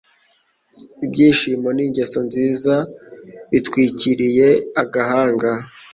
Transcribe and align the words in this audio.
Ibyishimo 1.05 1.69
n'ingeso 1.75 2.19
nziza 2.27 2.75
bitwikiriye 3.51 4.49
agahanga 4.81 5.49